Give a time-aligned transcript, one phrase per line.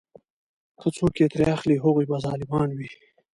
[0.79, 2.89] که څوک یې ترې اخلي هغوی به ظالمان وي.